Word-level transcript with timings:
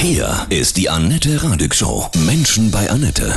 Hier 0.00 0.46
ist 0.48 0.76
die 0.76 0.88
Annette 0.88 1.42
Radig 1.42 1.74
Show. 1.74 2.08
Menschen 2.24 2.70
bei 2.70 2.88
Annette. 2.88 3.32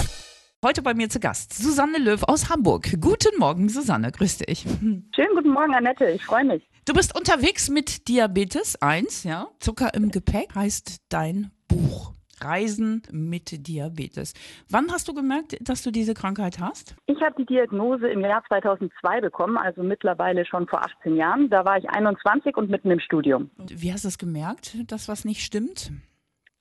Heute 0.63 0.83
bei 0.83 0.93
mir 0.93 1.09
zu 1.09 1.19
Gast 1.19 1.53
Susanne 1.53 1.97
Löw 1.97 2.21
aus 2.27 2.51
Hamburg. 2.51 3.01
Guten 3.01 3.39
Morgen, 3.39 3.67
Susanne, 3.67 4.11
grüß 4.11 4.37
dich. 4.37 4.61
Schönen 5.15 5.35
guten 5.35 5.49
Morgen, 5.49 5.73
Annette, 5.73 6.05
ich 6.05 6.23
freue 6.23 6.45
mich. 6.45 6.61
Du 6.85 6.93
bist 6.93 7.17
unterwegs 7.17 7.71
mit 7.71 8.07
Diabetes 8.07 8.79
1, 8.79 9.23
ja? 9.23 9.47
Zucker 9.59 9.95
im 9.95 10.11
Gepäck 10.11 10.53
heißt 10.53 11.01
dein 11.09 11.49
Buch. 11.67 12.13
Reisen 12.39 13.01
mit 13.11 13.67
Diabetes. 13.67 14.33
Wann 14.69 14.91
hast 14.91 15.07
du 15.07 15.15
gemerkt, 15.15 15.57
dass 15.61 15.81
du 15.81 15.89
diese 15.89 16.13
Krankheit 16.13 16.59
hast? 16.59 16.95
Ich 17.07 17.19
habe 17.21 17.33
die 17.39 17.45
Diagnose 17.47 18.07
im 18.07 18.21
Jahr 18.21 18.43
2002 18.47 19.21
bekommen, 19.21 19.57
also 19.57 19.81
mittlerweile 19.81 20.45
schon 20.45 20.67
vor 20.67 20.85
18 20.85 21.15
Jahren. 21.15 21.49
Da 21.49 21.65
war 21.65 21.79
ich 21.79 21.89
21 21.89 22.55
und 22.55 22.69
mitten 22.69 22.91
im 22.91 22.99
Studium. 22.99 23.49
Und 23.57 23.81
wie 23.81 23.91
hast 23.91 24.03
du 24.03 24.09
es 24.09 24.19
gemerkt, 24.19 24.77
dass 24.91 25.07
was 25.07 25.25
nicht 25.25 25.41
stimmt? 25.41 25.91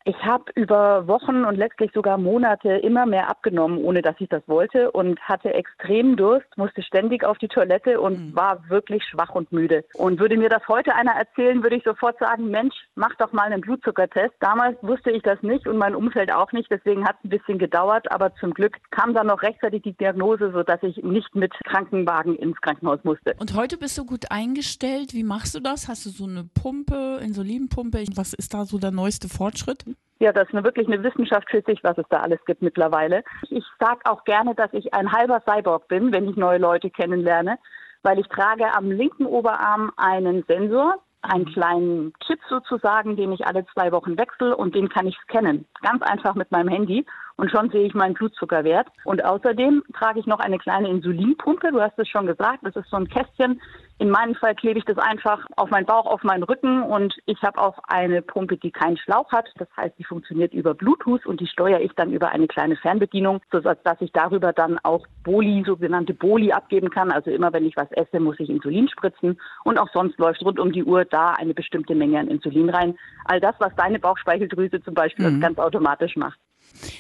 Ich 0.05 0.17
habe 0.25 0.45
über 0.55 1.07
Wochen 1.09 1.45
und 1.45 1.57
letztlich 1.57 1.91
sogar 1.93 2.17
Monate 2.17 2.71
immer 2.71 3.05
mehr 3.05 3.29
abgenommen, 3.29 3.79
ohne 3.79 4.01
dass 4.01 4.17
ich 4.19 4.29
das 4.31 4.43
wollte 4.47 4.91
und 4.91 5.21
hatte 5.21 5.53
extrem 5.53 6.17
Durst, 6.17 6.47
musste 6.57 6.83
ständig 6.83 7.23
auf 7.23 7.37
die 7.37 7.49
Toilette 7.49 8.01
und 8.01 8.19
mhm. 8.19 8.37
war 8.37 8.69
wirklich 8.71 9.05
schwach 9.05 9.35
und 9.35 9.53
müde. 9.53 9.85
Und 9.95 10.19
würde 10.19 10.39
mir 10.39 10.49
das 10.49 10.67
heute 10.69 10.95
einer 10.95 11.13
erzählen, 11.13 11.63
würde 11.63 11.77
ich 11.77 11.85
sofort 11.85 12.19
sagen, 12.19 12.51
Mensch, 12.51 12.75
mach 12.95 13.15
doch 13.17 13.33
mal 13.33 13.43
einen 13.43 13.61
Blutzuckertest. 13.61 14.35
Damals 14.41 14.79
wusste 14.83 15.11
ich 15.11 15.23
das 15.23 15.43
nicht 15.43 15.67
und 15.69 15.77
mein 15.77 15.95
Umfeld 15.95 16.33
auch 16.33 16.51
nicht, 16.53 16.71
deswegen 16.71 17.07
hat 17.07 17.17
es 17.19 17.25
ein 17.25 17.31
bisschen 17.31 17.59
gedauert, 17.59 18.11
aber 18.11 18.35
zum 18.37 18.55
Glück 18.55 18.79
kam 18.91 19.13
dann 19.13 19.27
noch 19.27 19.43
rechtzeitig 19.43 19.83
die 19.83 19.93
Diagnose, 19.93 20.51
sodass 20.53 20.83
ich 20.83 20.97
nicht 21.03 21.35
mit 21.35 21.53
Krankenwagen 21.65 22.37
ins 22.37 22.59
Krankenhaus 22.63 23.05
musste. 23.05 23.35
Und 23.39 23.55
heute 23.55 23.77
bist 23.77 23.99
du 23.99 24.07
gut 24.07 24.31
eingestellt. 24.31 25.13
Wie 25.13 25.25
machst 25.25 25.55
du 25.55 25.61
das? 25.61 25.89
Hast 25.89 26.07
du 26.07 26.11
so 26.11 26.25
eine 26.25 26.45
Pumpe, 26.45 27.21
Insulinpumpe? 27.23 28.03
Was 28.15 28.33
ist 28.33 28.55
da 28.55 28.65
so 28.65 28.79
der 28.79 28.93
neueste 28.93 29.29
Fortschritt? 29.29 29.85
Ja, 30.21 30.33
das 30.33 30.49
ist 30.49 30.55
eine, 30.55 30.65
wirklich 30.65 30.87
eine 30.87 31.03
Wissenschaft 31.03 31.51
für 31.51 31.63
sich, 31.63 31.83
was 31.83 31.97
es 31.97 32.05
da 32.11 32.21
alles 32.21 32.45
gibt 32.45 32.61
mittlerweile. 32.61 33.25
Ich 33.49 33.65
sage 33.79 34.01
auch 34.05 34.25
gerne, 34.25 34.55
dass 34.55 34.71
ich 34.75 34.93
ein 34.93 35.11
halber 35.11 35.43
Cyborg 35.49 35.89
bin, 35.89 36.13
wenn 36.13 36.29
ich 36.29 36.37
neue 36.37 36.59
Leute 36.59 36.91
kennenlerne, 36.91 37.59
weil 38.03 38.19
ich 38.19 38.29
trage 38.29 38.67
am 38.75 38.91
linken 38.91 39.25
Oberarm 39.25 39.91
einen 39.97 40.45
Sensor, 40.47 40.97
einen 41.23 41.47
kleinen 41.47 42.13
Chip 42.27 42.39
sozusagen, 42.51 43.17
den 43.17 43.33
ich 43.33 43.47
alle 43.47 43.65
zwei 43.73 43.93
Wochen 43.93 44.19
wechsle 44.19 44.55
und 44.55 44.75
den 44.75 44.91
kann 44.91 45.07
ich 45.07 45.17
scannen. 45.23 45.67
Ganz 45.81 46.03
einfach 46.03 46.35
mit 46.35 46.51
meinem 46.51 46.69
Handy 46.69 47.07
und 47.41 47.51
schon 47.51 47.71
sehe 47.71 47.87
ich 47.87 47.95
meinen 47.95 48.13
Blutzuckerwert. 48.13 48.89
Und 49.05 49.25
außerdem 49.25 49.83
trage 49.95 50.21
ich 50.21 50.27
noch 50.27 50.41
eine 50.41 50.59
kleine 50.59 50.91
Insulinpumpe. 50.91 51.73
Du 51.73 51.81
hast 51.81 51.99
es 51.99 52.07
schon 52.07 52.27
gesagt, 52.27 52.59
das 52.63 52.77
ist 52.77 52.91
so 52.91 52.99
ein 52.99 53.09
Kästchen. 53.09 53.63
In 53.97 54.11
meinem 54.11 54.35
Fall 54.35 54.55
klebe 54.55 54.79
ich 54.79 54.85
das 54.85 54.99
einfach 54.99 55.47
auf 55.57 55.71
meinen 55.71 55.87
Bauch, 55.87 56.05
auf 56.05 56.23
meinen 56.23 56.43
Rücken 56.43 56.83
und 56.83 57.17
ich 57.25 57.41
habe 57.43 57.59
auch 57.59 57.79
eine 57.89 58.21
Pumpe, 58.21 58.59
die 58.59 58.71
keinen 58.71 58.99
Schlauch 58.99 59.33
hat. 59.33 59.49
Das 59.57 59.69
heißt, 59.75 59.99
die 59.99 60.05
funktioniert 60.05 60.53
über 60.53 60.75
Bluetooth 60.75 61.25
und 61.25 61.41
die 61.41 61.47
steuere 61.47 61.81
ich 61.81 61.93
dann 61.97 62.13
über 62.13 62.29
eine 62.29 62.47
kleine 62.47 62.77
Fernbedienung, 62.77 63.41
sodass 63.51 64.01
ich 64.01 64.13
darüber 64.13 64.53
dann 64.53 64.79
auch 64.83 65.07
Boli, 65.25 65.63
sogenannte 65.67 66.13
Boli 66.13 66.53
abgeben 66.53 66.91
kann. 66.91 67.11
Also 67.11 67.31
immer 67.31 67.55
wenn 67.55 67.65
ich 67.65 67.77
was 67.77 67.91
esse, 67.93 68.21
muss 68.21 68.39
ich 68.39 68.51
Insulin 68.51 68.89
spritzen 68.89 69.41
und 69.65 69.79
auch 69.79 69.89
sonst 69.95 70.19
läuft 70.19 70.43
rund 70.43 70.61
um 70.61 70.73
die 70.73 70.85
Uhr 70.85 71.07
da 71.07 71.33
eine 71.33 71.55
bestimmte 71.55 71.95
Menge 71.95 72.21
an 72.21 72.29
Insulin 72.29 72.69
rein. 72.69 72.99
All 73.25 73.41
das, 73.41 73.55
was 73.61 73.75
deine 73.77 73.99
Bauchspeicheldrüse 73.99 74.83
zum 74.83 74.93
Beispiel 74.93 75.31
mhm. 75.31 75.41
ganz 75.41 75.59
automatisch 75.59 76.17
macht. 76.17 76.39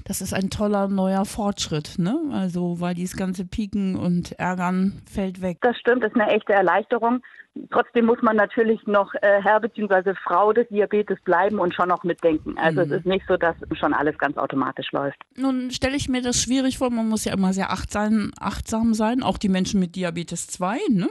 Das 0.04 0.20
ist 0.20 0.34
ein 0.34 0.50
toller 0.50 0.88
neuer 0.88 1.24
Fortschritt, 1.24 1.98
ne? 1.98 2.18
Also, 2.32 2.80
weil 2.80 2.94
dieses 2.94 3.16
ganze 3.16 3.44
Pieken 3.44 3.96
und 3.96 4.32
Ärgern 4.38 5.02
fällt 5.10 5.42
weg. 5.42 5.58
Das 5.62 5.76
stimmt, 5.78 6.02
das 6.02 6.12
ist 6.12 6.20
eine 6.20 6.30
echte 6.32 6.52
Erleichterung. 6.52 7.22
Trotzdem 7.70 8.06
muss 8.06 8.22
man 8.22 8.36
natürlich 8.36 8.80
noch 8.86 9.12
äh, 9.14 9.42
Herr 9.42 9.60
bzw. 9.60 10.14
Frau 10.22 10.52
des 10.52 10.68
Diabetes 10.68 11.18
bleiben 11.24 11.58
und 11.58 11.74
schon 11.74 11.88
noch 11.88 12.04
mitdenken. 12.04 12.56
Also 12.56 12.84
mhm. 12.84 12.92
es 12.92 12.98
ist 13.00 13.06
nicht 13.06 13.26
so, 13.26 13.36
dass 13.36 13.56
schon 13.72 13.92
alles 13.92 14.16
ganz 14.18 14.36
automatisch 14.36 14.92
läuft. 14.92 15.18
Nun 15.36 15.70
stelle 15.72 15.96
ich 15.96 16.08
mir 16.08 16.22
das 16.22 16.40
schwierig 16.40 16.78
vor. 16.78 16.90
Man 16.90 17.08
muss 17.08 17.24
ja 17.24 17.32
immer 17.32 17.52
sehr 17.52 17.72
achtsam, 17.72 18.30
achtsam 18.38 18.94
sein. 18.94 19.24
Auch 19.24 19.36
die 19.36 19.48
Menschen 19.48 19.80
mit 19.80 19.96
Diabetes 19.96 20.46
2, 20.46 20.78
ne? 20.90 21.08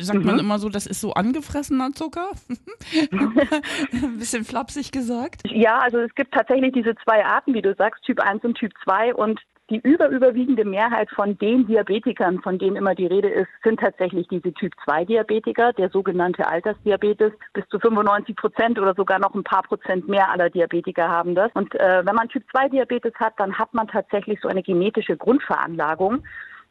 Sagt 0.00 0.20
mhm. 0.20 0.26
man 0.26 0.38
immer 0.38 0.60
so, 0.60 0.68
das 0.68 0.86
ist 0.86 1.00
so 1.00 1.12
angefressener 1.12 1.90
Zucker. 1.92 2.30
Ein 3.92 4.18
bisschen 4.18 4.44
flapsig 4.44 4.92
gesagt. 4.92 5.42
Ja, 5.50 5.80
also 5.80 5.98
es 5.98 6.14
gibt 6.14 6.32
tatsächlich 6.32 6.72
diese 6.72 6.94
zwei 7.04 7.24
Arten, 7.24 7.52
wie 7.52 7.62
du 7.62 7.74
sagst, 7.74 7.99
Typ 8.02 8.20
1 8.20 8.44
und 8.44 8.54
Typ 8.54 8.72
2. 8.84 9.14
Und 9.14 9.40
die 9.70 9.78
überüberwiegende 9.78 10.64
Mehrheit 10.64 11.08
von 11.10 11.38
den 11.38 11.66
Diabetikern, 11.66 12.40
von 12.42 12.58
denen 12.58 12.74
immer 12.74 12.96
die 12.96 13.06
Rede 13.06 13.28
ist, 13.28 13.48
sind 13.62 13.78
tatsächlich 13.78 14.26
diese 14.26 14.52
Typ-2-Diabetiker, 14.52 15.72
der 15.74 15.90
sogenannte 15.90 16.46
Altersdiabetes. 16.46 17.32
Bis 17.52 17.66
zu 17.68 17.78
95 17.78 18.34
Prozent 18.34 18.78
oder 18.80 18.94
sogar 18.94 19.20
noch 19.20 19.32
ein 19.34 19.44
paar 19.44 19.62
Prozent 19.62 20.08
mehr 20.08 20.28
aller 20.28 20.50
Diabetiker 20.50 21.08
haben 21.08 21.36
das. 21.36 21.52
Und 21.54 21.72
äh, 21.76 22.04
wenn 22.04 22.16
man 22.16 22.28
Typ-2-Diabetes 22.28 23.14
hat, 23.14 23.34
dann 23.38 23.56
hat 23.56 23.72
man 23.72 23.86
tatsächlich 23.86 24.40
so 24.40 24.48
eine 24.48 24.62
genetische 24.62 25.16
Grundveranlagung 25.16 26.24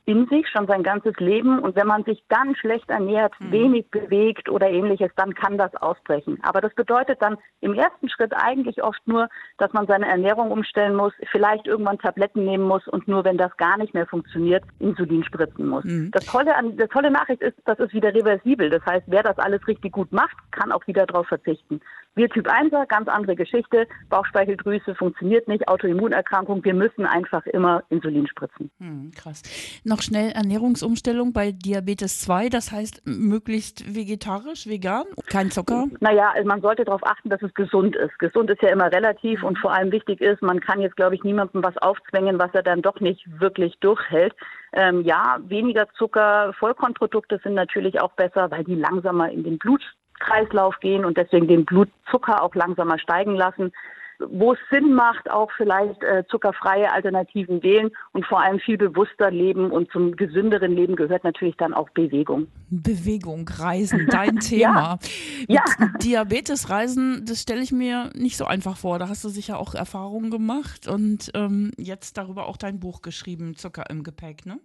in 0.09 0.25
sich 0.25 0.47
schon 0.49 0.65
sein 0.65 0.81
ganzes 0.81 1.13
Leben. 1.17 1.59
Und 1.59 1.75
wenn 1.75 1.85
man 1.85 2.03
sich 2.03 2.23
dann 2.29 2.55
schlecht 2.55 2.89
ernährt, 2.89 3.31
mhm. 3.39 3.51
wenig 3.51 3.91
bewegt 3.91 4.49
oder 4.49 4.67
ähnliches, 4.67 5.11
dann 5.15 5.35
kann 5.35 5.59
das 5.59 5.75
ausbrechen. 5.75 6.39
Aber 6.41 6.61
das 6.61 6.73
bedeutet 6.73 7.21
dann 7.21 7.37
im 7.61 7.75
ersten 7.75 8.09
Schritt 8.09 8.33
eigentlich 8.35 8.81
oft 8.81 9.07
nur, 9.07 9.29
dass 9.59 9.71
man 9.71 9.85
seine 9.85 10.07
Ernährung 10.07 10.49
umstellen 10.49 10.95
muss, 10.95 11.13
vielleicht 11.31 11.67
irgendwann 11.67 11.99
Tabletten 11.99 12.43
nehmen 12.43 12.63
muss 12.63 12.87
und 12.87 13.07
nur 13.07 13.23
wenn 13.23 13.37
das 13.37 13.55
gar 13.57 13.77
nicht 13.77 13.93
mehr 13.93 14.07
funktioniert, 14.07 14.63
Insulin 14.79 15.23
spritzen 15.23 15.67
muss. 15.67 15.83
Mhm. 15.83 16.09
Das 16.09 16.25
tolle 16.25 16.55
an, 16.55 16.75
die 16.75 16.87
tolle 16.87 17.11
Nachricht 17.11 17.43
ist, 17.43 17.57
das 17.65 17.77
ist 17.77 17.93
wieder 17.93 18.11
reversibel. 18.11 18.71
Das 18.71 18.83
heißt, 18.87 19.03
wer 19.05 19.21
das 19.21 19.37
alles 19.37 19.67
richtig 19.67 19.91
gut 19.91 20.11
macht, 20.11 20.35
kann 20.49 20.71
auch 20.71 20.87
wieder 20.87 21.05
darauf 21.05 21.27
verzichten. 21.27 21.81
Wir 22.15 22.27
Typ 22.29 22.47
1er, 22.47 22.85
ganz 22.87 23.07
andere 23.07 23.35
Geschichte. 23.35 23.87
Bauchspeicheldrüse 24.09 24.95
funktioniert 24.95 25.47
nicht, 25.47 25.67
Autoimmunerkrankung. 25.67 26.63
Wir 26.65 26.73
müssen 26.73 27.05
einfach 27.05 27.45
immer 27.45 27.83
Insulin 27.89 28.27
spritzen. 28.27 28.69
Hm, 28.79 29.11
krass. 29.15 29.41
Noch 29.85 29.98
schnell 30.01 30.31
Ernährungsumstellung 30.31 31.33
bei 31.33 31.51
Diabetes 31.51 32.21
2, 32.21 32.49
das 32.49 32.71
heißt 32.71 33.01
möglichst 33.05 33.95
vegetarisch, 33.95 34.67
vegan, 34.67 35.05
kein 35.27 35.51
Zucker? 35.51 35.87
Naja, 35.99 36.31
also 36.33 36.47
man 36.47 36.61
sollte 36.61 36.85
darauf 36.85 37.03
achten, 37.05 37.29
dass 37.29 37.41
es 37.41 37.53
gesund 37.53 37.95
ist. 37.95 38.17
Gesund 38.19 38.49
ist 38.49 38.61
ja 38.61 38.69
immer 38.69 38.91
relativ 38.91 39.43
und 39.43 39.57
vor 39.59 39.73
allem 39.73 39.91
wichtig 39.91 40.21
ist, 40.21 40.41
man 40.41 40.59
kann 40.59 40.81
jetzt, 40.81 40.95
glaube 40.95 41.15
ich, 41.15 41.23
niemandem 41.23 41.63
was 41.63 41.77
aufzwängen, 41.77 42.39
was 42.39 42.53
er 42.53 42.63
dann 42.63 42.81
doch 42.81 42.99
nicht 42.99 43.23
wirklich 43.39 43.77
durchhält. 43.79 44.33
Ähm, 44.73 45.01
ja, 45.03 45.38
weniger 45.47 45.88
Zucker, 45.97 46.53
Vollkornprodukte 46.59 47.39
sind 47.43 47.55
natürlich 47.55 48.01
auch 48.01 48.11
besser, 48.13 48.51
weil 48.51 48.63
die 48.63 48.75
langsamer 48.75 49.29
in 49.31 49.43
den 49.43 49.57
Blut 49.57 49.81
Kreislauf 50.19 50.79
gehen 50.79 51.05
und 51.05 51.17
deswegen 51.17 51.47
den 51.47 51.65
Blutzucker 51.65 52.43
auch 52.43 52.53
langsamer 52.53 52.99
steigen 52.99 53.35
lassen. 53.35 53.71
Wo 54.19 54.53
es 54.53 54.59
Sinn 54.69 54.94
macht, 54.94 55.30
auch 55.30 55.50
vielleicht 55.56 56.03
äh, 56.03 56.24
zuckerfreie 56.30 56.91
Alternativen 56.91 57.63
wählen 57.63 57.90
und 58.12 58.25
vor 58.25 58.41
allem 58.41 58.59
viel 58.59 58.78
bewusster 58.78 59.31
leben 59.31 59.72
und 59.72 59.90
zum 59.91 60.16
gesünderen 60.16 60.74
Leben 60.74 60.96
gehört 60.96 61.24
natürlich 61.24 61.56
dann 61.56 61.74
auch 61.74 61.90
Bewegung. 61.91 62.47
Bewegung, 62.69 63.47
Reisen, 63.47 64.07
dein 64.09 64.35
Thema. 64.40 65.00
ja. 65.47 65.63
ja. 65.80 65.88
Diabetes, 66.03 66.69
Reisen, 66.69 67.25
das 67.25 67.41
stelle 67.41 67.62
ich 67.62 67.72
mir 67.72 68.09
nicht 68.13 68.35
so 68.38 68.46
einfach 68.46 68.78
vor. 68.78 69.00
Da 69.00 69.07
hast 69.07 69.24
du 69.24 69.30
sicher 69.30 69.57
auch 69.57 69.74
Erfahrungen 69.74 70.31
gemacht 70.31 70.88
und 70.88 71.31
ähm, 71.34 71.72
jetzt 71.78 72.18
darüber 72.18 72.47
auch 72.47 72.57
dein 72.57 72.80
Buch 72.80 73.01
geschrieben, 73.01 73.56
Zucker 73.56 73.90
im 73.90 74.03
Gepäck, 74.03 74.46
ne? 74.46 74.59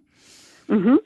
Mhm. 0.67 0.99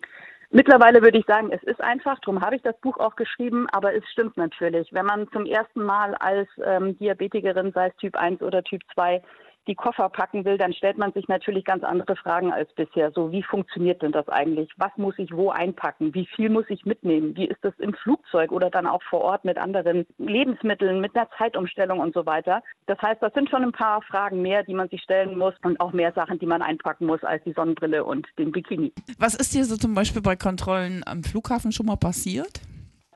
Mittlerweile 0.51 1.03
würde 1.03 1.19
ich 1.19 1.25
sagen, 1.27 1.51
es 1.51 1.61
ist 1.63 1.79
einfach, 1.79 2.17
darum 2.19 2.41
habe 2.41 2.55
ich 2.55 2.63
das 2.63 2.75
Buch 2.79 2.97
auch 2.97 3.15
geschrieben, 3.15 3.67
aber 3.71 3.93
es 3.93 4.03
stimmt 4.09 4.35
natürlich. 4.35 4.91
Wenn 4.91 5.05
man 5.05 5.29
zum 5.31 5.45
ersten 5.45 5.83
Mal 5.83 6.15
als 6.15 6.49
ähm, 6.63 6.97
Diabetikerin, 6.97 7.71
sei 7.71 7.87
es 7.87 7.95
Typ 7.97 8.15
1 8.15 8.41
oder 8.41 8.63
Typ 8.63 8.81
2, 8.95 9.21
die 9.69 9.75
Koffer 9.75 10.09
packen 10.09 10.45
will, 10.45 10.57
dann 10.57 10.73
stellt 10.73 10.97
man 10.97 11.13
sich 11.13 11.27
natürlich 11.27 11.63
ganz 11.63 11.83
andere 11.83 12.15
Fragen 12.15 12.51
als 12.51 12.73
bisher. 12.73 13.11
So, 13.11 13.31
wie 13.31 13.43
funktioniert 13.43 14.01
denn 14.01 14.11
das 14.11 14.27
eigentlich? 14.27 14.69
Was 14.77 14.91
muss 14.97 15.13
ich 15.17 15.31
wo 15.31 15.51
einpacken? 15.51 16.13
Wie 16.15 16.25
viel 16.25 16.49
muss 16.49 16.65
ich 16.69 16.85
mitnehmen? 16.85 17.37
Wie 17.37 17.45
ist 17.45 17.63
das 17.63 17.73
im 17.77 17.93
Flugzeug 17.93 18.51
oder 18.51 18.71
dann 18.71 18.87
auch 18.87 19.03
vor 19.03 19.21
Ort 19.21 19.45
mit 19.45 19.59
anderen 19.59 20.07
Lebensmitteln, 20.17 20.99
mit 20.99 21.15
einer 21.15 21.29
Zeitumstellung 21.37 21.99
und 21.99 22.15
so 22.15 22.25
weiter? 22.25 22.63
Das 22.87 22.99
heißt, 22.99 23.21
das 23.21 23.31
sind 23.33 23.49
schon 23.49 23.63
ein 23.63 23.71
paar 23.71 24.01
Fragen 24.01 24.41
mehr, 24.41 24.63
die 24.63 24.73
man 24.73 24.89
sich 24.89 25.03
stellen 25.03 25.37
muss 25.37 25.53
und 25.63 25.79
auch 25.79 25.93
mehr 25.93 26.11
Sachen, 26.13 26.39
die 26.39 26.47
man 26.47 26.63
einpacken 26.63 27.05
muss 27.05 27.23
als 27.23 27.43
die 27.43 27.53
Sonnenbrille 27.53 28.03
und 28.03 28.27
den 28.39 28.51
Bikini. 28.51 28.91
Was 29.19 29.35
ist 29.35 29.53
dir 29.53 29.65
so 29.65 29.77
zum 29.77 29.93
Beispiel 29.93 30.23
bei 30.23 30.35
Kontrollen 30.35 31.03
am 31.05 31.23
Flughafen 31.23 31.71
schon 31.71 31.85
mal 31.85 31.97
passiert? 31.97 32.61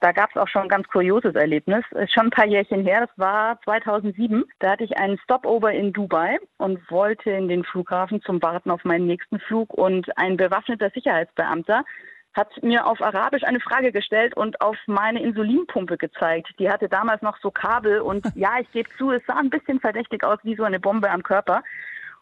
Da 0.03 0.11
gab 0.11 0.31
es 0.31 0.35
auch 0.35 0.49
schon 0.49 0.63
ein 0.63 0.67
ganz 0.67 0.85
kurioses 0.89 1.33
Erlebnis. 1.33 1.85
Ist 1.91 2.11
schon 2.11 2.25
ein 2.25 2.29
paar 2.29 2.45
Jährchen 2.45 2.83
her, 2.83 3.07
das 3.07 3.17
war 3.17 3.57
2007. 3.61 4.43
Da 4.59 4.71
hatte 4.71 4.83
ich 4.83 4.97
einen 4.97 5.17
Stopover 5.19 5.71
in 5.71 5.93
Dubai 5.93 6.39
und 6.57 6.91
wollte 6.91 7.31
in 7.31 7.47
den 7.47 7.63
Flughafen 7.63 8.21
zum 8.21 8.41
Warten 8.41 8.69
auf 8.69 8.83
meinen 8.83 9.07
nächsten 9.07 9.39
Flug. 9.39 9.73
Und 9.73 10.17
ein 10.17 10.35
bewaffneter 10.35 10.89
Sicherheitsbeamter 10.89 11.85
hat 12.33 12.49
mir 12.61 12.85
auf 12.85 13.01
Arabisch 13.01 13.43
eine 13.43 13.61
Frage 13.61 13.93
gestellt 13.93 14.35
und 14.35 14.59
auf 14.59 14.75
meine 14.87 15.23
Insulinpumpe 15.23 15.97
gezeigt. 15.97 16.49
Die 16.59 16.69
hatte 16.69 16.89
damals 16.89 17.21
noch 17.21 17.37
so 17.41 17.49
Kabel 17.49 18.01
und 18.01 18.27
ja, 18.35 18.59
ich 18.59 18.69
gebe 18.73 18.89
zu, 18.97 19.09
es 19.11 19.25
sah 19.25 19.37
ein 19.37 19.49
bisschen 19.49 19.79
verdächtig 19.79 20.25
aus 20.25 20.39
wie 20.43 20.57
so 20.57 20.63
eine 20.63 20.81
Bombe 20.81 21.09
am 21.09 21.23
Körper. 21.23 21.63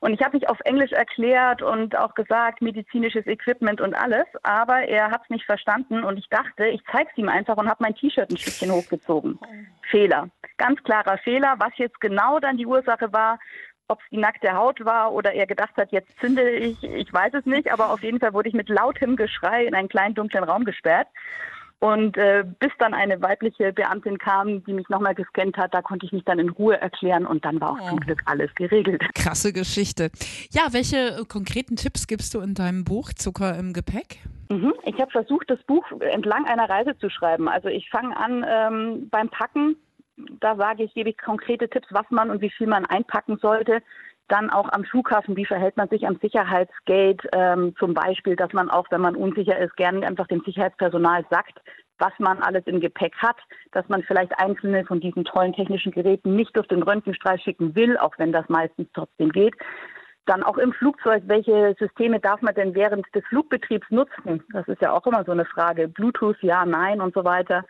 Und 0.01 0.13
ich 0.13 0.21
habe 0.21 0.35
mich 0.35 0.49
auf 0.49 0.57
Englisch 0.65 0.91
erklärt 0.91 1.61
und 1.61 1.95
auch 1.95 2.15
gesagt, 2.15 2.61
medizinisches 2.61 3.27
Equipment 3.27 3.81
und 3.81 3.93
alles, 3.93 4.25
aber 4.41 4.81
er 4.87 5.11
hat 5.11 5.21
es 5.23 5.29
nicht 5.29 5.45
verstanden 5.45 6.03
und 6.03 6.17
ich 6.17 6.27
dachte, 6.27 6.65
ich 6.65 6.81
zeige 6.91 7.09
es 7.11 7.17
ihm 7.19 7.29
einfach 7.29 7.55
und 7.55 7.69
habe 7.69 7.83
mein 7.83 7.93
T-Shirt 7.93 8.31
ein 8.31 8.37
Stückchen 8.37 8.71
hochgezogen. 8.71 9.39
Fehler. 9.91 10.29
Ganz 10.57 10.81
klarer 10.83 11.19
Fehler. 11.19 11.53
Was 11.59 11.77
jetzt 11.77 12.01
genau 12.01 12.39
dann 12.39 12.57
die 12.57 12.65
Ursache 12.65 13.13
war, 13.13 13.37
ob 13.87 13.99
es 14.01 14.09
die 14.09 14.17
nackte 14.17 14.53
Haut 14.53 14.83
war 14.83 15.13
oder 15.13 15.33
er 15.33 15.45
gedacht 15.45 15.77
hat, 15.77 15.91
jetzt 15.91 16.19
zünde 16.19 16.49
ich, 16.49 16.81
ich 16.83 17.13
weiß 17.13 17.35
es 17.35 17.45
nicht, 17.45 17.71
aber 17.71 17.91
auf 17.91 18.01
jeden 18.01 18.19
Fall 18.19 18.33
wurde 18.33 18.49
ich 18.49 18.55
mit 18.55 18.69
lautem 18.69 19.15
Geschrei 19.15 19.65
in 19.65 19.75
einen 19.75 19.89
kleinen 19.89 20.15
dunklen 20.15 20.43
Raum 20.43 20.65
gesperrt. 20.65 21.07
Und 21.81 22.15
äh, 22.15 22.43
bis 22.59 22.69
dann 22.77 22.93
eine 22.93 23.19
weibliche 23.23 23.73
Beamtin 23.73 24.19
kam, 24.19 24.63
die 24.65 24.73
mich 24.73 24.87
nochmal 24.89 25.15
gescannt 25.15 25.57
hat, 25.57 25.73
da 25.73 25.81
konnte 25.81 26.05
ich 26.05 26.11
mich 26.11 26.23
dann 26.23 26.37
in 26.37 26.49
Ruhe 26.49 26.79
erklären 26.79 27.25
und 27.25 27.43
dann 27.43 27.59
war 27.59 27.71
auch 27.71 27.81
oh. 27.81 27.89
zum 27.89 27.99
Glück 28.01 28.21
alles 28.25 28.53
geregelt. 28.53 29.03
Krasse 29.15 29.51
Geschichte. 29.51 30.11
Ja, 30.51 30.67
welche 30.73 31.25
konkreten 31.27 31.77
Tipps 31.77 32.05
gibst 32.05 32.35
du 32.35 32.41
in 32.41 32.53
deinem 32.53 32.83
Buch 32.83 33.13
Zucker 33.13 33.57
im 33.57 33.73
Gepäck? 33.73 34.19
Mhm. 34.49 34.75
Ich 34.85 35.01
habe 35.01 35.09
versucht, 35.09 35.49
das 35.49 35.57
Buch 35.63 35.83
entlang 36.01 36.45
einer 36.45 36.69
Reise 36.69 36.95
zu 36.99 37.09
schreiben. 37.09 37.49
Also 37.49 37.67
ich 37.67 37.89
fange 37.89 38.15
an 38.15 38.45
ähm, 38.47 39.09
beim 39.09 39.29
Packen. 39.29 39.75
Da 40.39 40.55
sage 40.57 40.83
ich, 40.83 40.93
gebe 40.93 41.09
ich 41.09 41.17
konkrete 41.17 41.67
Tipps, 41.67 41.87
was 41.89 42.05
man 42.11 42.29
und 42.29 42.41
wie 42.41 42.51
viel 42.51 42.67
man 42.67 42.85
einpacken 42.85 43.39
sollte. 43.41 43.81
Dann 44.27 44.49
auch 44.49 44.69
am 44.71 44.85
Flughafen, 44.85 45.35
wie 45.35 45.45
verhält 45.45 45.75
man 45.77 45.89
sich 45.89 46.07
am 46.07 46.17
Sicherheitsgate 46.21 47.27
ähm, 47.33 47.75
zum 47.77 47.93
Beispiel, 47.93 48.35
dass 48.35 48.53
man 48.53 48.69
auch, 48.69 48.85
wenn 48.89 49.01
man 49.01 49.15
unsicher 49.15 49.57
ist, 49.59 49.75
gerne 49.75 50.07
einfach 50.07 50.27
dem 50.27 50.41
Sicherheitspersonal 50.41 51.25
sagt, 51.29 51.59
was 52.01 52.13
man 52.17 52.39
alles 52.39 52.65
im 52.65 52.79
Gepäck 52.79 53.15
hat, 53.17 53.37
dass 53.71 53.87
man 53.87 54.03
vielleicht 54.03 54.37
einzelne 54.39 54.85
von 54.85 54.99
diesen 54.99 55.23
tollen 55.23 55.53
technischen 55.53 55.91
Geräten 55.91 56.35
nicht 56.35 56.55
durch 56.57 56.67
den 56.67 56.81
Röntgenstrahl 56.81 57.39
schicken 57.39 57.75
will, 57.75 57.97
auch 57.97 58.17
wenn 58.17 58.31
das 58.31 58.49
meistens 58.49 58.87
trotzdem 58.93 59.31
geht. 59.31 59.53
Dann 60.25 60.43
auch 60.43 60.57
im 60.57 60.73
Flugzeug, 60.73 61.23
welche 61.27 61.75
Systeme 61.79 62.19
darf 62.19 62.41
man 62.41 62.55
denn 62.55 62.75
während 62.75 63.05
des 63.13 63.23
Flugbetriebs 63.25 63.87
nutzen? 63.89 64.43
Das 64.51 64.67
ist 64.67 64.81
ja 64.81 64.91
auch 64.91 65.05
immer 65.05 65.23
so 65.25 65.31
eine 65.31 65.45
Frage. 65.45 65.87
Bluetooth, 65.87 66.41
ja, 66.41 66.65
nein 66.65 67.01
und 67.01 67.13
so 67.13 67.23
weiter. 67.23 67.65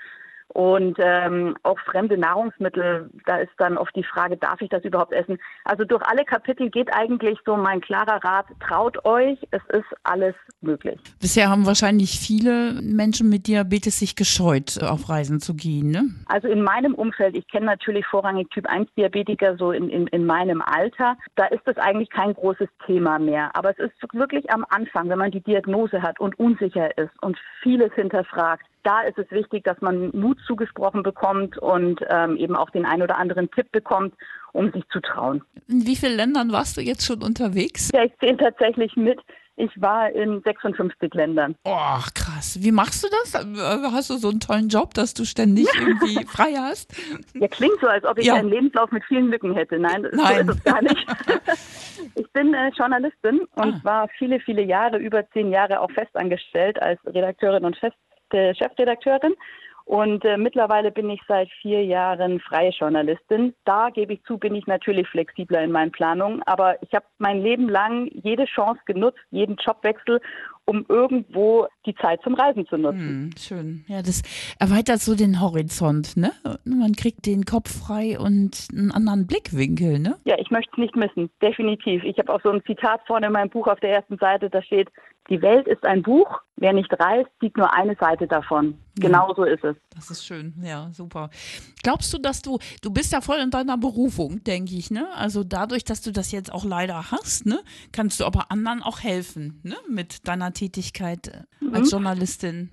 Und 0.53 0.97
ähm, 0.99 1.55
auch 1.63 1.79
fremde 1.79 2.17
Nahrungsmittel, 2.17 3.09
da 3.25 3.37
ist 3.37 3.51
dann 3.57 3.77
oft 3.77 3.95
die 3.95 4.03
Frage, 4.03 4.35
darf 4.37 4.61
ich 4.61 4.69
das 4.69 4.83
überhaupt 4.83 5.13
essen? 5.13 5.37
Also 5.63 5.85
durch 5.85 6.03
alle 6.03 6.25
Kapitel 6.25 6.69
geht 6.69 6.93
eigentlich 6.93 7.39
so 7.45 7.55
mein 7.55 7.79
klarer 7.79 8.23
Rat, 8.23 8.47
traut 8.59 9.03
euch, 9.05 9.39
es 9.51 9.61
ist 9.69 9.85
alles 10.03 10.35
möglich. 10.61 10.99
Bisher 11.19 11.49
haben 11.49 11.65
wahrscheinlich 11.65 12.19
viele 12.19 12.73
Menschen 12.81 13.29
mit 13.29 13.47
Diabetes 13.47 13.99
sich 13.99 14.15
gescheut, 14.15 14.81
auf 14.83 15.09
Reisen 15.09 15.39
zu 15.39 15.55
gehen, 15.55 15.91
ne? 15.91 16.03
Also 16.27 16.47
in 16.47 16.61
meinem 16.61 16.95
Umfeld, 16.95 17.35
ich 17.37 17.47
kenne 17.47 17.67
natürlich 17.67 18.05
vorrangig 18.05 18.49
Typ 18.49 18.67
1 18.67 18.89
Diabetiker 18.97 19.55
so 19.57 19.71
in, 19.71 19.89
in, 19.89 20.07
in 20.07 20.25
meinem 20.25 20.61
Alter, 20.61 21.17
da 21.35 21.45
ist 21.45 21.61
das 21.65 21.77
eigentlich 21.77 22.09
kein 22.09 22.33
großes 22.33 22.67
Thema 22.85 23.19
mehr. 23.19 23.55
Aber 23.55 23.71
es 23.71 23.79
ist 23.79 23.93
wirklich 24.13 24.51
am 24.51 24.65
Anfang, 24.69 25.09
wenn 25.09 25.19
man 25.19 25.31
die 25.31 25.41
Diagnose 25.41 26.01
hat 26.01 26.19
und 26.19 26.37
unsicher 26.39 26.97
ist 26.97 27.11
und 27.21 27.37
vieles 27.61 27.93
hinterfragt, 27.93 28.65
da 28.83 29.01
ist 29.01 29.17
es 29.17 29.29
wichtig, 29.31 29.63
dass 29.63 29.79
man 29.81 30.11
Mut 30.13 30.37
zugesprochen 30.45 31.03
bekommt 31.03 31.57
und 31.57 32.01
ähm, 32.09 32.37
eben 32.37 32.55
auch 32.55 32.69
den 32.69 32.85
ein 32.85 33.01
oder 33.01 33.17
anderen 33.17 33.49
Tipp 33.51 33.71
bekommt, 33.71 34.13
um 34.53 34.71
sich 34.71 34.83
zu 34.91 34.99
trauen. 34.99 35.43
In 35.67 35.85
wie 35.85 35.95
vielen 35.95 36.15
Ländern 36.15 36.51
warst 36.51 36.77
du 36.77 36.81
jetzt 36.81 37.05
schon 37.05 37.21
unterwegs? 37.23 37.89
Ja, 37.93 38.03
ich 38.03 38.17
zähle 38.19 38.37
tatsächlich 38.37 38.95
mit. 38.95 39.19
Ich 39.57 39.69
war 39.79 40.09
in 40.09 40.41
56 40.41 41.13
Ländern. 41.13 41.55
Oh, 41.65 41.99
krass. 42.15 42.57
Wie 42.61 42.71
machst 42.71 43.03
du 43.03 43.07
das? 43.09 43.45
Hast 43.93 44.09
du 44.09 44.15
so 44.15 44.29
einen 44.29 44.39
tollen 44.39 44.69
Job, 44.69 44.93
dass 44.93 45.13
du 45.13 45.25
ständig 45.25 45.67
irgendwie 45.79 46.25
frei 46.25 46.53
hast? 46.57 46.93
Ja, 47.33 47.47
klingt 47.47 47.79
so, 47.79 47.87
als 47.87 48.03
ob 48.05 48.17
ich 48.17 48.25
ja. 48.25 48.35
einen 48.35 48.49
Lebenslauf 48.49 48.91
mit 48.91 49.03
vielen 49.05 49.29
Lücken 49.29 49.53
hätte. 49.53 49.77
Nein, 49.77 50.07
Nein. 50.13 50.47
so 50.47 50.51
ist 50.51 50.57
es 50.57 50.63
gar 50.63 50.81
nicht. 50.81 51.05
Ich 52.15 52.29
bin 52.33 52.53
äh, 52.53 52.71
Journalistin 52.75 53.41
und 53.55 53.75
ah. 53.75 53.79
war 53.83 54.07
viele, 54.17 54.39
viele 54.39 54.63
Jahre, 54.63 54.97
über 54.97 55.29
zehn 55.31 55.51
Jahre 55.51 55.79
auch 55.79 55.91
festangestellt 55.91 56.81
als 56.81 56.99
Redakteurin 57.05 57.63
und 57.63 57.77
Chef 57.77 57.93
äh, 58.33 58.53
Chefredakteurin. 58.55 59.33
Und 59.85 60.23
äh, 60.23 60.37
mittlerweile 60.37 60.91
bin 60.91 61.09
ich 61.09 61.19
seit 61.27 61.49
vier 61.61 61.83
Jahren 61.83 62.39
freie 62.39 62.69
Journalistin. 62.69 63.53
Da 63.65 63.89
gebe 63.89 64.13
ich 64.13 64.23
zu, 64.23 64.37
bin 64.37 64.55
ich 64.55 64.65
natürlich 64.67 65.07
flexibler 65.09 65.63
in 65.63 65.71
meinen 65.71 65.91
Planungen. 65.91 66.41
Aber 66.43 66.81
ich 66.81 66.93
habe 66.93 67.05
mein 67.17 67.41
Leben 67.41 67.67
lang 67.67 68.09
jede 68.13 68.45
Chance 68.45 68.79
genutzt, 68.85 69.19
jeden 69.31 69.57
Jobwechsel 69.57 70.21
um 70.65 70.85
irgendwo 70.87 71.67
die 71.85 71.95
Zeit 71.95 72.21
zum 72.23 72.33
Reisen 72.33 72.65
zu 72.67 72.77
nutzen. 72.77 72.99
Hm, 72.99 73.29
schön. 73.37 73.85
Ja, 73.87 74.01
das 74.01 74.21
erweitert 74.59 74.99
so 74.99 75.15
den 75.15 75.41
Horizont, 75.41 76.15
ne? 76.15 76.31
Man 76.63 76.93
kriegt 76.93 77.25
den 77.25 77.45
Kopf 77.45 77.69
frei 77.85 78.17
und 78.19 78.67
einen 78.71 78.91
anderen 78.91 79.27
Blickwinkel, 79.27 79.99
ne? 79.99 80.17
Ja, 80.23 80.35
ich 80.39 80.51
möchte 80.51 80.71
es 80.73 80.77
nicht 80.77 80.95
missen, 80.95 81.29
definitiv. 81.41 82.03
Ich 82.03 82.17
habe 82.19 82.33
auch 82.33 82.41
so 82.41 82.51
ein 82.51 82.63
Zitat 82.65 83.01
vorne 83.07 83.27
in 83.27 83.33
meinem 83.33 83.49
Buch 83.49 83.67
auf 83.67 83.79
der 83.79 83.91
ersten 83.91 84.17
Seite, 84.17 84.49
da 84.49 84.61
steht, 84.61 84.89
die 85.29 85.41
Welt 85.41 85.67
ist 85.67 85.85
ein 85.85 86.01
Buch, 86.01 86.41
wer 86.57 86.73
nicht 86.73 86.91
reist, 86.99 87.29
sieht 87.39 87.55
nur 87.55 87.73
eine 87.73 87.95
Seite 87.95 88.27
davon. 88.27 88.77
Genau 88.99 89.29
ja, 89.29 89.35
so 89.35 89.43
ist 89.43 89.63
es. 89.63 89.75
Das 89.95 90.09
ist 90.09 90.25
schön, 90.25 90.53
ja, 90.61 90.89
super. 90.91 91.29
Glaubst 91.83 92.13
du, 92.13 92.17
dass 92.17 92.41
du, 92.41 92.59
du 92.81 92.91
bist 92.91 93.13
ja 93.13 93.21
voll 93.21 93.37
in 93.37 93.49
deiner 93.49 93.77
Berufung, 93.77 94.43
denke 94.43 94.75
ich, 94.75 94.91
ne? 94.91 95.07
Also 95.15 95.43
dadurch, 95.43 95.83
dass 95.83 96.01
du 96.01 96.11
das 96.11 96.31
jetzt 96.31 96.51
auch 96.51 96.65
leider 96.65 97.11
hast, 97.11 97.45
ne, 97.45 97.59
kannst 97.91 98.19
du 98.19 98.25
aber 98.25 98.51
anderen 98.51 98.83
auch 98.83 99.01
helfen, 99.01 99.59
ne, 99.63 99.77
mit 99.87 100.27
deiner 100.27 100.53
Tätigkeit 100.53 101.27
äh, 101.27 101.63
mhm. 101.63 101.75
als 101.75 101.91
Journalistin. 101.91 102.69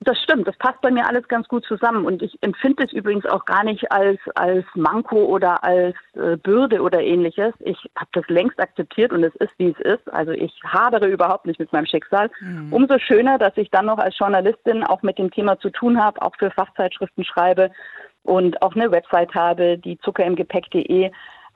Das 0.00 0.20
stimmt, 0.22 0.46
das 0.46 0.56
passt 0.58 0.80
bei 0.82 0.90
mir 0.90 1.08
alles 1.08 1.26
ganz 1.26 1.48
gut 1.48 1.64
zusammen 1.64 2.04
und 2.04 2.22
ich 2.22 2.36
empfinde 2.42 2.84
es 2.84 2.92
übrigens 2.92 3.24
auch 3.24 3.46
gar 3.46 3.64
nicht 3.64 3.90
als, 3.90 4.20
als 4.34 4.64
Manko 4.74 5.24
oder 5.24 5.64
als 5.64 5.96
äh, 6.14 6.36
Bürde 6.36 6.82
oder 6.82 7.00
ähnliches. 7.00 7.54
Ich 7.60 7.78
habe 7.96 8.10
das 8.12 8.28
längst 8.28 8.60
akzeptiert 8.60 9.10
und 9.12 9.24
es 9.24 9.34
ist, 9.36 9.52
wie 9.56 9.74
es 9.76 9.80
ist. 9.80 10.12
Also 10.12 10.32
ich 10.32 10.52
hadere 10.64 11.08
überhaupt 11.08 11.46
nicht 11.46 11.58
mit 11.58 11.72
meinem 11.72 11.86
Schicksal. 11.86 12.30
Mhm. 12.40 12.72
Umso 12.74 12.98
schöner, 12.98 13.38
dass 13.38 13.56
ich 13.56 13.70
dann 13.70 13.86
noch 13.86 13.98
als 13.98 14.18
Journalistin 14.18 14.84
auch 14.84 15.00
mit 15.00 15.18
dem 15.18 15.30
Thema 15.30 15.58
zu 15.58 15.70
tun 15.70 15.98
habe, 15.98 16.20
auch 16.20 16.36
für 16.38 16.50
Fachzeitschriften 16.50 17.24
schreibe 17.24 17.70
und 18.22 18.60
auch 18.60 18.74
eine 18.74 18.90
Website 18.90 19.34
habe, 19.34 19.78
die 19.78 19.98
zuckerimgepäck.de 19.98 21.10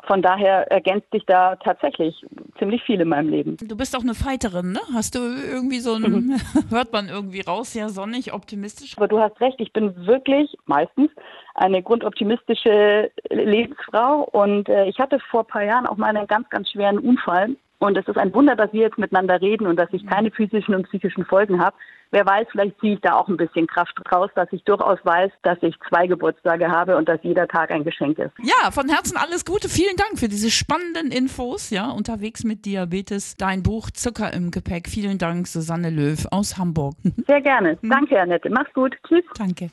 von 0.07 0.23
daher 0.23 0.71
ergänzt 0.71 1.09
sich 1.13 1.25
da 1.27 1.57
tatsächlich 1.57 2.25
ziemlich 2.59 2.83
viel 2.83 3.01
in 3.01 3.09
meinem 3.09 3.29
Leben. 3.29 3.57
Du 3.57 3.77
bist 3.77 3.97
auch 3.97 4.03
eine 4.03 4.15
Fighterin, 4.15 4.73
ne? 4.73 4.81
Hast 4.93 5.15
du 5.15 5.19
irgendwie 5.19 5.81
so 5.81 5.95
ein, 5.95 6.03
mhm. 6.03 6.37
hört 6.71 6.93
man 6.93 7.09
irgendwie 7.09 7.41
raus, 7.41 7.75
ja 7.75 7.89
sonnig, 7.89 8.33
optimistisch? 8.33 8.97
Aber 8.97 9.09
du 9.09 9.19
hast 9.19 9.41
recht, 9.41 9.61
ich 9.61 9.73
bin 9.73 10.07
wirklich 10.07 10.57
meistens 10.67 11.11
eine 11.55 11.83
grundoptimistische 11.83 13.11
Lebensfrau 13.31 14.29
und 14.33 14.69
äh, 14.69 14.87
ich 14.87 14.99
hatte 14.99 15.19
vor 15.31 15.41
ein 15.41 15.47
paar 15.47 15.65
Jahren 15.65 15.87
auch 15.87 15.97
mal 15.97 16.15
einen 16.15 16.27
ganz, 16.27 16.49
ganz 16.51 16.71
schweren 16.71 16.99
Unfall 16.99 17.57
und 17.81 17.97
es 17.97 18.07
ist 18.07 18.19
ein 18.19 18.35
Wunder, 18.35 18.57
dass 18.57 18.73
wir 18.73 18.83
jetzt 18.83 18.99
miteinander 18.99 19.41
reden 19.41 19.67
und 19.67 19.77
dass 19.77 19.89
ich 19.93 20.07
keine 20.07 20.31
physischen 20.31 20.75
und 20.75 20.87
psychischen 20.89 21.25
Folgen 21.25 21.63
habe. 21.63 21.77
Wer 22.13 22.27
weiß, 22.27 22.47
vielleicht 22.51 22.79
ziehe 22.81 22.95
ich 22.95 23.01
da 23.01 23.15
auch 23.15 23.29
ein 23.29 23.37
bisschen 23.37 23.67
Kraft 23.67 23.97
raus, 24.13 24.31
dass 24.35 24.49
ich 24.53 24.65
durchaus 24.65 24.99
weiß, 25.05 25.31
dass 25.43 25.59
ich 25.63 25.75
zwei 25.89 26.07
Geburtstage 26.07 26.69
habe 26.69 26.97
und 26.97 27.09
dass 27.09 27.21
jeder 27.23 27.47
Tag 27.47 27.71
ein 27.71 27.85
Geschenk 27.85 28.19
ist. 28.19 28.33
Ja, 28.43 28.71
von 28.71 28.89
Herzen 28.89 29.17
alles 29.17 29.45
Gute. 29.45 29.69
Vielen 29.69 29.97
Dank 29.97 30.19
für 30.19 30.29
diese 30.29 30.51
spannenden 30.51 31.13
Infos. 31.13 31.71
Ja, 31.71 31.91
unterwegs 31.91 32.45
mit 32.45 32.67
Diabetes, 32.67 33.37
dein 33.37 33.63
Buch 33.63 33.91
Zucker 33.91 34.33
im 34.33 34.51
Gepäck. 34.51 34.89
Vielen 34.89 35.19
Dank, 35.19 35.47
Susanne 35.47 35.91
Löw 35.91 36.27
aus 36.31 36.59
Hamburg. 36.59 36.95
Sehr 37.27 37.41
gerne. 37.41 37.79
Danke, 37.83 38.21
Annette. 38.21 38.51
Mach's 38.51 38.73
gut. 38.75 38.97
Tschüss. 39.07 39.25
Danke. 39.37 39.71